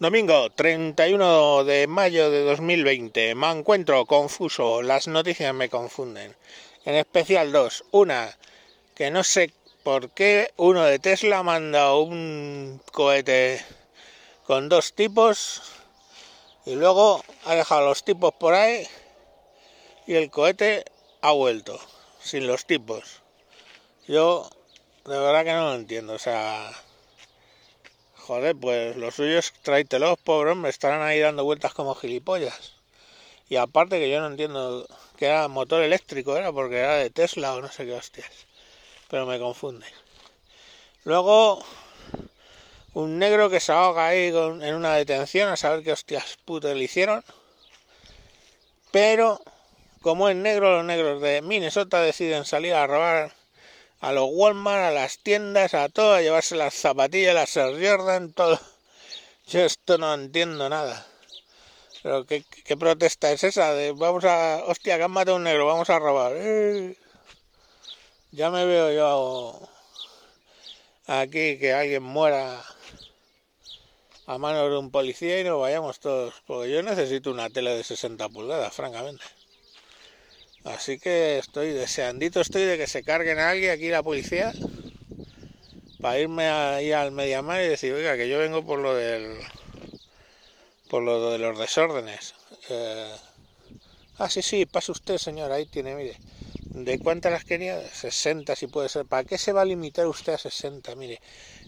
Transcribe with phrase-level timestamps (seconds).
[0.00, 3.34] Domingo 31 de mayo de 2020.
[3.34, 4.80] Me encuentro confuso.
[4.80, 6.36] Las noticias me confunden.
[6.84, 7.82] En especial dos.
[7.90, 8.38] Una,
[8.94, 13.60] que no sé por qué uno de Tesla manda un cohete
[14.46, 15.62] con dos tipos
[16.64, 18.86] y luego ha dejado los tipos por ahí
[20.06, 20.84] y el cohete
[21.22, 21.76] ha vuelto
[22.20, 23.22] sin los tipos.
[24.06, 24.48] Yo
[25.06, 26.12] de verdad que no lo entiendo.
[26.12, 26.70] O sea,
[28.28, 32.74] Joder, pues los suyos, tráitelos, pobre hombre, estarán ahí dando vueltas como gilipollas.
[33.48, 37.54] Y aparte que yo no entiendo que era motor eléctrico, era porque era de Tesla
[37.54, 38.30] o no sé qué hostias.
[39.08, 39.86] Pero me confunde.
[41.04, 41.64] Luego,
[42.92, 46.84] un negro que se ahoga ahí en una detención a saber qué hostias putas le
[46.84, 47.24] hicieron.
[48.90, 49.40] Pero,
[50.02, 53.37] como es negro, los negros de Minnesota deciden salir a robar
[54.00, 58.32] a los Walmart, a las tiendas, a todo, a llevarse las zapatillas, las Air Jordan,
[58.32, 58.58] todo.
[59.46, 61.06] Yo esto no entiendo nada.
[62.02, 63.74] Pero ¿qué, qué protesta es esa?
[63.74, 64.62] De vamos a...
[64.66, 66.32] Hostia, que han matado un negro, vamos a robar.
[66.36, 66.96] Eh,
[68.30, 69.68] ya me veo yo
[71.06, 72.62] aquí que alguien muera
[74.26, 76.34] a manos de un policía y nos vayamos todos.
[76.46, 79.24] Porque yo necesito una tele de 60 pulgadas, francamente.
[80.74, 84.52] Así que estoy deseandito, estoy de que se carguen a alguien aquí la policía
[86.00, 89.38] para irme ahí al Mediamar y decir, oiga, que yo vengo por lo del
[90.90, 92.34] por lo de los desórdenes.
[92.68, 93.14] Eh,
[94.18, 96.16] ah, sí, sí, pase usted, señor, ahí tiene, mire.
[96.70, 97.80] ¿De cuántas las quería?
[97.80, 99.06] 60 si puede ser.
[99.06, 100.94] ¿Para qué se va a limitar usted a 60?
[100.96, 101.20] Mire,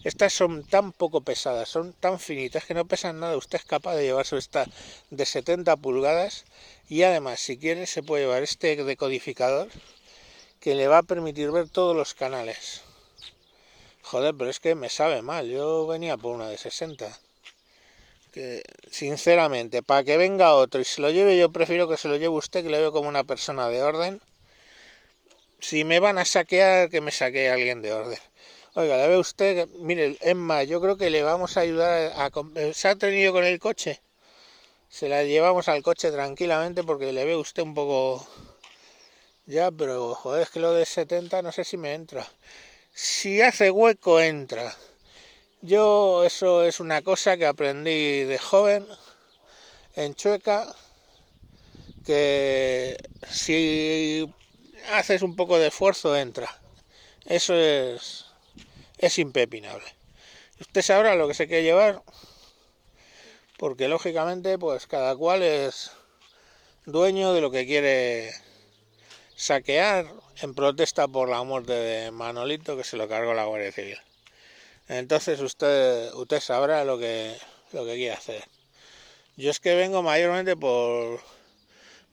[0.03, 3.35] estas son tan poco pesadas, son tan finitas que no pesan nada.
[3.35, 4.65] Usted es capaz de llevarse esta
[5.09, 6.45] de 70 pulgadas
[6.91, 9.69] y además, si quiere, se puede llevar este decodificador
[10.59, 12.81] que le va a permitir ver todos los canales.
[14.01, 15.47] Joder, pero es que me sabe mal.
[15.47, 17.17] Yo venía por una de 60.
[18.33, 18.61] Que,
[18.91, 22.35] sinceramente, para que venga otro y se lo lleve, yo prefiero que se lo lleve
[22.35, 24.19] usted, que le veo como una persona de orden.
[25.61, 28.19] Si me van a saquear, que me saquee alguien de orden.
[28.73, 32.29] Oiga, le ve usted, mire, Emma, yo creo que le vamos a ayudar a...
[32.73, 34.01] ¿Se ha tenido con el coche?
[34.91, 38.27] Se la llevamos al coche tranquilamente porque le ve usted un poco...
[39.47, 42.27] Ya, pero joder, es que lo de 70 no sé si me entra.
[42.93, 44.75] Si hace hueco, entra.
[45.61, 48.85] Yo eso es una cosa que aprendí de joven
[49.95, 50.75] en Chueca,
[52.05, 52.97] que
[53.29, 54.31] si
[54.91, 56.49] haces un poco de esfuerzo, entra.
[57.25, 58.25] Eso es
[59.01, 59.85] es impepinable.
[60.59, 62.03] Usted sabrá lo que se quiere llevar,
[63.61, 65.91] porque lógicamente, pues cada cual es
[66.87, 68.33] dueño de lo que quiere
[69.35, 70.07] saquear
[70.41, 73.99] en protesta por la muerte de Manolito que se lo cargó la Guardia Civil.
[74.87, 77.37] Entonces usted, usted sabrá lo que,
[77.71, 78.43] lo que quiere hacer.
[79.37, 81.19] Yo es que vengo mayormente por,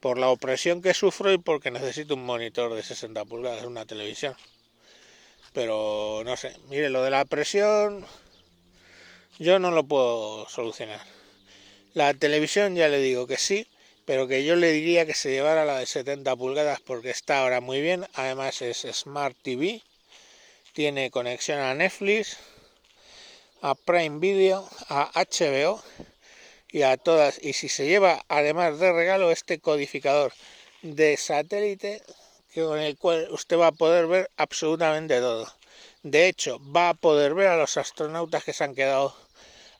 [0.00, 4.36] por la opresión que sufro y porque necesito un monitor de 60 pulgadas, una televisión.
[5.54, 8.04] Pero no sé, mire, lo de la presión
[9.38, 11.17] yo no lo puedo solucionar.
[11.98, 13.66] La televisión ya le digo que sí,
[14.04, 17.60] pero que yo le diría que se llevara la de 70 pulgadas porque está ahora
[17.60, 18.06] muy bien.
[18.14, 19.82] Además es Smart TV,
[20.74, 22.36] tiene conexión a Netflix,
[23.62, 25.82] a Prime Video, a HBO
[26.70, 27.42] y a todas.
[27.42, 30.32] Y si se lleva además de regalo este codificador
[30.82, 32.00] de satélite,
[32.54, 35.52] con el cual usted va a poder ver absolutamente todo.
[36.04, 39.16] De hecho, va a poder ver a los astronautas que se han quedado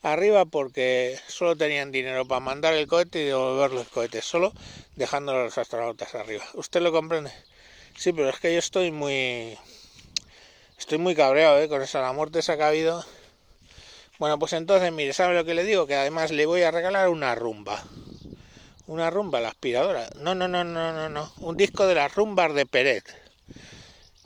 [0.03, 4.53] arriba porque solo tenían dinero para mandar el cohete y devolver los cohetes, solo
[4.97, 6.45] dejando a los astronautas arriba.
[6.55, 7.33] ¿Usted lo comprende?
[7.97, 9.59] Sí, pero es que yo estoy muy...
[10.79, 11.69] Estoy muy cabreado ¿eh?
[11.69, 13.05] con esa la muerte que ha habido.
[14.19, 15.87] Bueno, pues entonces, mire, ¿sabe lo que le digo?
[15.87, 17.85] Que además le voy a regalar una rumba
[18.89, 20.09] una rumba, la aspiradora.
[20.17, 21.31] No, no, no, no, no, no.
[21.41, 23.05] Un disco de las rumbas de Peret.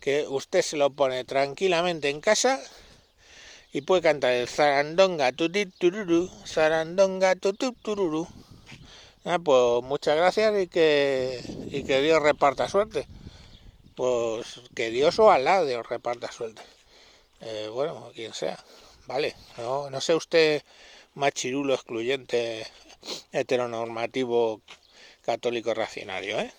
[0.01, 2.61] Que usted se lo pone tranquilamente en casa
[3.73, 8.29] y puede cantar el zarandonga tutit tururu, zarandonga tutut tururu.
[9.25, 11.41] Ah, pues muchas gracias y que,
[11.71, 13.07] y que Dios reparta suerte.
[13.95, 16.63] Pues que Dios o Alá Dios reparta suerte.
[17.41, 18.59] Eh, bueno, quien sea.
[19.07, 20.63] Vale, no, no sé usted
[21.15, 22.67] machirulo excluyente
[23.33, 24.61] heteronormativo
[25.23, 26.53] católico racionario, ¿eh?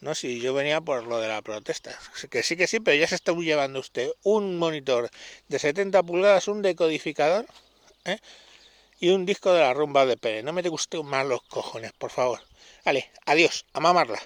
[0.00, 1.96] No, si yo venía por lo de la protesta.
[2.30, 5.10] Que sí, que sí, pero ya se está llevando usted un monitor
[5.48, 7.46] de 70 pulgadas, un decodificador
[8.06, 8.18] ¿eh?
[8.98, 10.42] y un disco de la rumba de Pérez.
[10.44, 12.40] No me te guste más los cojones, por favor.
[12.84, 14.20] Vale, adiós, a mamarla.